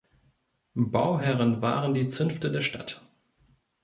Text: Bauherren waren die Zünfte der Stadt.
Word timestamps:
Bauherren 0.73 1.61
waren 1.61 1.93
die 1.93 2.07
Zünfte 2.07 2.51
der 2.51 2.61
Stadt. 2.61 3.03